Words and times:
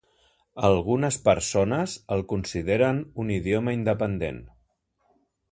Algunes 0.69 1.19
persones 1.27 1.93
el 2.17 2.25
consideren 2.33 3.05
un 3.25 3.31
idioma 3.39 3.77
independent. 3.81 4.45